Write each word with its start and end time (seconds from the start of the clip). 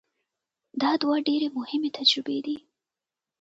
دا 0.81 0.91
دوه 1.01 1.15
ډېرې 1.27 1.47
مهمې 1.57 1.89
تجربې 1.97 2.37
دي. 2.45 2.57